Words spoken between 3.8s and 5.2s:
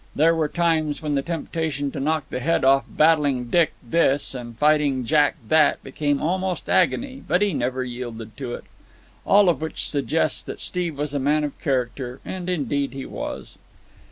this and Fighting